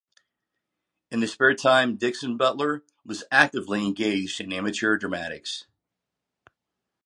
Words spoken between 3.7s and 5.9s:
engaged in amateur dramatics.